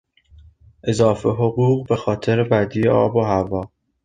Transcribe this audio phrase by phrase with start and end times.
[0.83, 3.71] اضافه حقوق به خاطر بدی آب و هوا